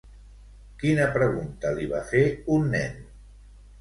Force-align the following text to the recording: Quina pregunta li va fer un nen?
Quina 0.83 1.05
pregunta 1.17 1.73
li 1.81 1.85
va 1.93 2.03
fer 2.13 2.23
un 2.59 2.67
nen? 2.77 2.97